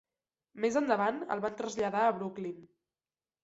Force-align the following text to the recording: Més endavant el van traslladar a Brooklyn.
Més 0.65 0.77
endavant 0.81 1.21
el 1.37 1.45
van 1.45 1.59
traslladar 1.61 2.05
a 2.09 2.19
Brooklyn. 2.19 2.61